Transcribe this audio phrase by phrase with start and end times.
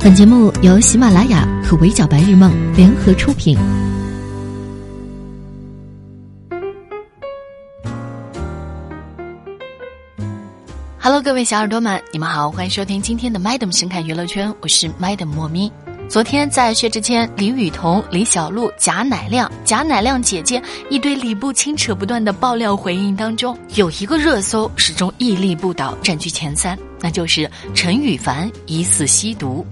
[0.00, 3.58] 本节目由喜马拉雅和围剿白日梦联合出品。
[11.00, 15.70] Hello，各位小耳朵们，你们好，欢迎收听今天的 Madam 神侃娱乐圈，我是 Madam 莫咪。
[16.08, 29.66] 昨天在薛之谦、李雨桐、李小璐、贾乃亮、贾乃亮姐姐一堆理不清扯不断的爆料回应当中，有一个热搜始终屹立不倒，占据前三，那就是陈羽凡疑似吸毒。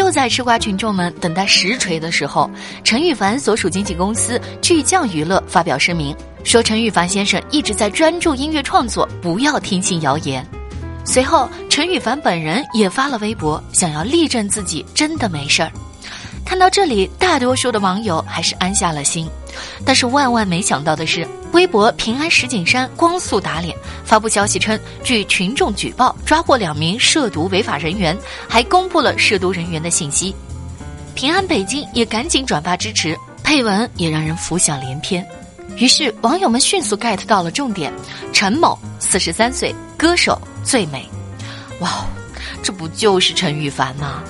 [0.00, 2.50] 就在吃瓜群众们等待实锤的时候，
[2.82, 10.42] 陈羽凡所属经纪公司巨匠娱乐发表声明，说陈羽凡先生一直在专注音乐创作，不要听信谣言。
[11.04, 15.70] 随后，陈羽凡本人也发了微博，想要力证自己真的没事儿。
[16.46, 19.28] 看到这里，大多数的网友还是安下了心。
[19.84, 28.16] 但是万万没想到的是，微博平安石景山光速打脸，发布消息称，据群众举报，抓获两名涉毒违法人员，
[28.48, 30.34] 还公布了涉毒人员的信息。
[31.14, 35.26] 平安北京也赶紧转发支持，配文也让人浮想联翩。
[35.76, 37.92] 于是网友们迅速 get 到了重点：
[38.32, 40.40] 陈某，四十三岁，歌手。
[40.62, 41.08] 最美，
[41.80, 42.04] 哇，
[42.62, 44.22] 这不就是陈羽凡吗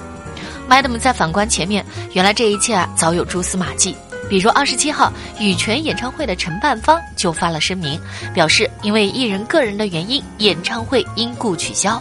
[0.68, 3.96] ？Madam 在反观前面，原来这一切啊早有蛛丝马迹。
[4.30, 8.00] 比如二十七号羽泉演唱会的承办方就发了声明，
[8.32, 12.00] 表示因为艺人个人的原因，演唱会因故取消。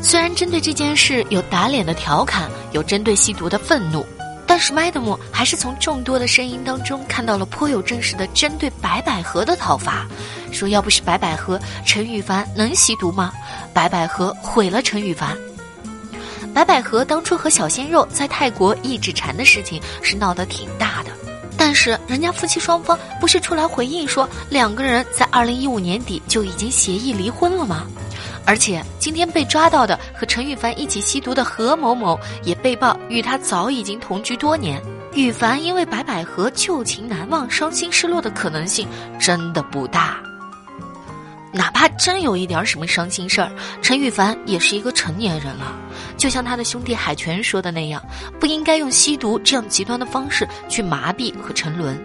[0.00, 4.06] 虽然针对这件事有打脸的调侃，有针对吸毒的愤怒。
[4.46, 10.06] 但是麦德姆还是从众多的声音当中看到了颇有正式的针对白百合的讨伐，
[10.52, 13.32] 说要不是白百合，陈羽凡能吸毒吗？
[13.72, 15.36] 白百合毁了陈羽凡。
[16.52, 21.10] 白百合当初和小鲜肉在泰国一指禅的事情是闹得挺大的，
[21.56, 27.86] 但是人家夫妻双方不是出来回应说两个人在二零一五年底就已经协议离婚了吗？
[28.46, 34.82] 而且今天被抓到的和陈羽凡一起吸毒的何某某，也被曝与他早已经同居多年。
[35.14, 38.86] 羽凡因为白百合旧情难忘，伤心失落的可能性
[39.18, 40.18] 真的不大。
[41.52, 43.48] 哪怕真有一点什么伤心事儿，
[43.80, 45.76] 陈羽凡也是一个成年人了。
[46.16, 48.02] 就像他的兄弟海泉说的那样，
[48.40, 52.02] 不应该用吸毒这样极端的方式去麻痹和沉沦。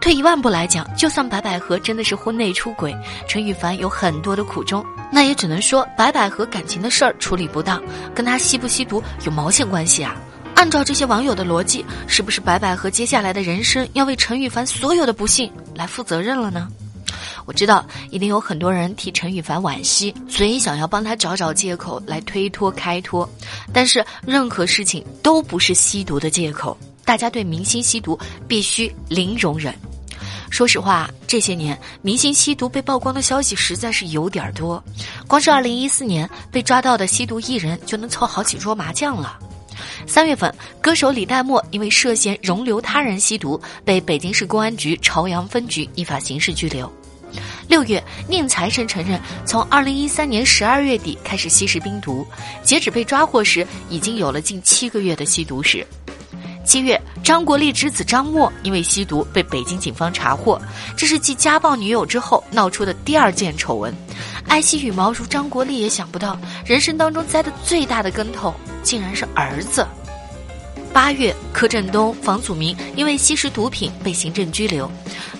[0.00, 2.94] 退一万步来讲，就算白百合真的是婚内出轨，
[3.28, 4.84] 陈羽凡有很多的苦衷。
[5.10, 7.82] 那也只能说白百合感情的事儿处理不当，
[8.14, 10.14] 跟他吸不吸毒有毛线关系啊？
[10.54, 16.68] 按照这些网友的逻辑，是不是白百合接下来的人生要为陈羽凡所有的不幸来负责任了呢？
[17.46, 23.28] 我知道一定有很多人替陈羽凡惋惜，所以想要帮他找找借口来推脱开脱，
[23.72, 28.18] 但是任何事情都不是吸毒的借口，大家对明星吸毒
[28.48, 29.74] 必须零容忍。
[30.50, 34.82] 说实话，这些年明星吸毒被曝光的消息实在是有点多。
[35.26, 39.36] 光是二零一四年被抓到的吸毒艺人就能凑好几桌麻将了。
[40.06, 46.90] 三月份，歌手李代沫因为涉嫌容留他人吸毒，被北京市公安局朝阳分局依法刑事拘留。
[47.68, 52.26] 六月，宁财神承认从二零一三年十二月底开始吸食冰毒，
[52.62, 55.86] 截止被抓获时已经有了近七个月的吸毒史。
[56.64, 60.60] 七月，张国立之子张默因为吸毒被北京警方查获，
[60.96, 63.94] 这是继家暴女友之后闹出的第二件丑闻。
[64.48, 69.86] 爱惜羽毛如张国立也想不到，人生当中栽的最大的跟头竟然是儿子。
[70.94, 74.88] 八月，柯震东、房祖名因为吸食毒品被行政拘留。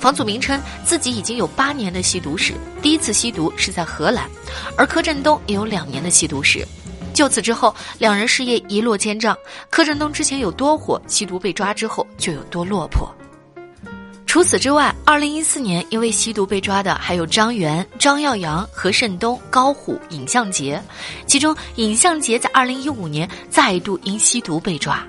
[0.00, 4.28] 房祖名称自己已经有八年的吸毒史，第一次吸毒是在荷兰，
[4.76, 6.66] 而柯震东也有两年的吸毒史。
[7.14, 9.38] 就此之后，两人事业一落千丈。
[9.70, 13.08] 柯震东之前有多火，吸毒被抓之后就有多落魄。
[14.26, 20.82] 除此之外，二零一四年因为吸毒被抓的还有张元、张耀扬、何胜东、高虎、尹相杰，
[21.28, 25.00] 其中尹相杰在二零一五年再度因吸毒被抓。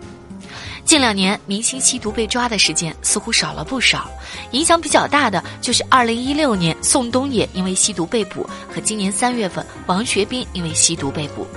[0.85, 4.07] 近两年，明星吸毒被抓的事件似乎少了不少，
[4.51, 11.47] 影响比较大的就是二零一六年宋冬野因为吸毒被捕，和今年三月份王学兵因为吸毒被捕。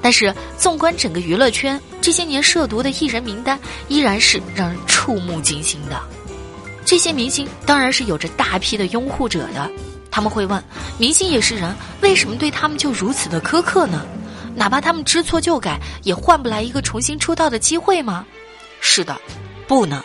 [0.00, 6.00] 但是，纵观整个娱乐圈，这些年涉毒的艺人名单依然是让人触目惊心的。
[6.82, 9.70] 这些明星当然是有着大批的拥护者的，
[10.10, 10.62] 他们会问：
[10.96, 14.06] 明星也是人，为什么对他们就如此的苛刻呢？
[14.54, 18.24] 哪怕他们知错就改，也换不来一个重新出道的机会吗？
[18.88, 19.20] 是的，
[19.66, 20.00] 不能，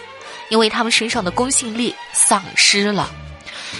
[0.49, 3.09] 因为他们身上的公信力丧失了。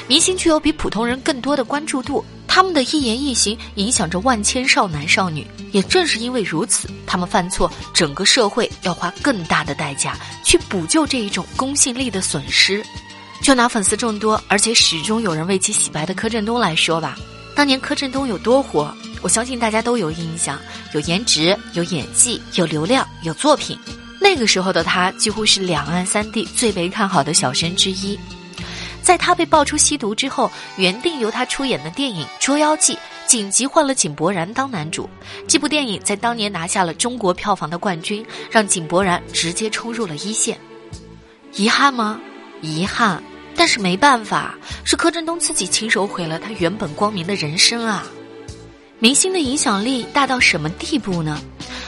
[0.08, 2.24] 明星具有比普通人更多的关注度。
[2.48, 12.84] 他们的一言一行影响着万千少男少女，也正是因为如此，他们犯错，整个社会要花更大的代价去补救这一种公信力的损失。
[13.42, 17.18] 就拿粉丝众多而且始终有人为其洗白的柯震东来说吧，
[17.56, 20.60] 当年柯震东有多火，我相信大家都有印象，
[20.94, 23.80] 有颜值，有演技，有流量，有作品。
[24.22, 28.18] 那个时候的他几乎是两岸三地最被看好的小生之一。
[29.02, 32.94] 在他被爆出吸毒之后，原定由他出演的电影《捉妖记》
[33.26, 35.10] 紧急换了井柏然当男主。
[35.48, 40.56] 这部电影在当年拿下了中国票房的冠军，让井柏然直接冲入了一线。
[41.56, 42.22] 遗憾吗？
[42.62, 43.22] 遗憾，
[43.56, 48.06] 但是没办法，是柯震东自己亲手毁了他原本光明的人生啊！
[49.02, 51.42] 明星的影响力大到什么地步呢？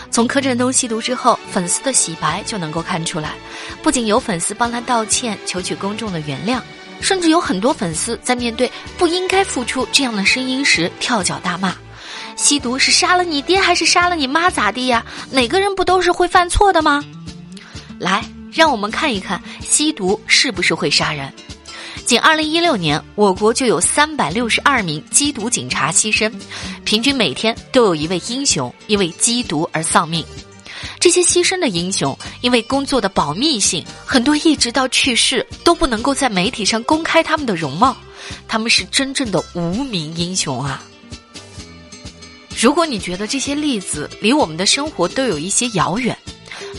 [0.09, 3.35] 从柯震东吸毒之后，粉丝的洗白就能够看出来。
[3.83, 6.59] 不仅有粉丝帮他道歉，求取公众的原谅，
[7.01, 11.75] 甚至有很多粉丝在面对不应该付出这样的声音时跳脚大骂
[12.35, 15.05] ：“吸毒是杀了你爹还是杀了你妈咋地呀？
[15.29, 17.03] 哪个人不都是会犯错的吗？”
[17.99, 21.31] 来，让我们看一看吸毒是不是会杀人。
[22.05, 26.31] 仅二零一六年，我国就有三百六十二名缉毒警察牺牲，
[26.83, 30.23] 平均每天都有一位英雄因为缉毒而丧命。
[30.99, 37.95] 这些牺牲的英雄，因为工作的保密性，很多一直到去世都不能够在媒体上公开他们的容貌，
[38.47, 40.83] 他们是真正的无名英雄啊！
[42.59, 46.17] 如果你觉得这些例子离我们的生活都有一些遥远，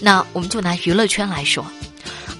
[0.01, 1.65] 那我们就拿娱乐圈来说。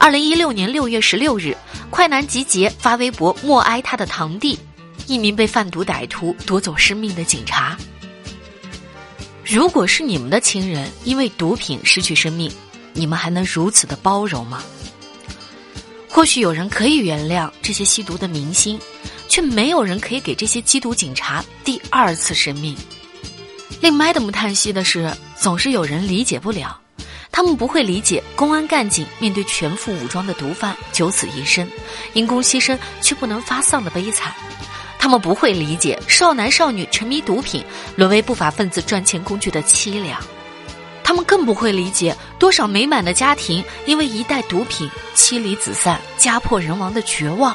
[0.05, 1.57] 二零一六年六月十六日。
[1.89, 4.59] 快男集结发微博默哀他的堂弟，
[5.07, 7.75] 一名被贩毒歹徒夺走生命的警察。
[9.47, 12.53] 如果是你们的亲人因为毒品失去生命，
[12.93, 14.63] 你们还能如此的包容吗？
[16.07, 18.79] 或许有人可以原谅这些吸毒的明星，
[19.27, 22.77] 却没有人可以给这些缉毒警察第二次生命。
[23.81, 26.79] 令 Madam 叹息的是，总是有人理解不了。
[27.37, 31.69] 他们不会理解公安干警面对全副武装的毒贩九死一生，
[32.13, 34.33] 因公牺牲却不能发丧的悲惨；
[35.01, 37.65] 他们不会理解少男少女沉迷毒品
[37.97, 40.17] 沦为不法分子赚钱工具的凄凉；
[41.03, 47.53] 他们更不会理解多少美满的家庭因为一袋毒品妻离子散、家破人亡的绝望。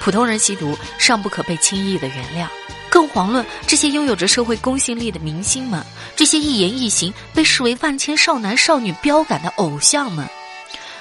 [0.00, 2.48] 普通人吸毒尚不可被轻易的原谅。
[2.92, 5.82] 更遑论这些拥有着社会公信力的明星们，
[6.14, 10.28] 这些一言一行被视为万千少男少女标杆的偶像们。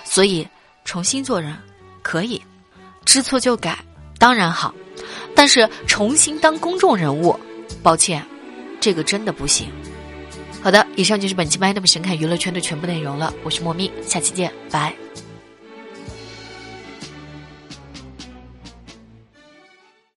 [0.05, 0.47] 所以，
[0.85, 1.53] 重新做人
[2.01, 2.41] 可以，
[3.03, 3.77] 知错就改
[4.17, 4.73] 当然好，
[5.35, 7.37] 但是重新当公众人物，
[7.83, 8.25] 抱歉，
[8.79, 9.67] 这个真的不行。
[10.63, 13.33] 好的，以上就是本期《麦 m 神侃娱乐圈的全部内容了。
[13.43, 14.95] 我是莫咪，下期见，拜。